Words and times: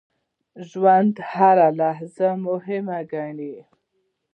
ژوندي 0.69 1.19
هره 1.33 1.67
لحظه 1.81 2.29
مهمه 2.45 2.99
ګڼي 3.13 3.55